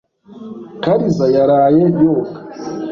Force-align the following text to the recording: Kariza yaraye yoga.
Kariza 0.83 1.25
yaraye 1.35 1.83
yoga. 2.03 2.33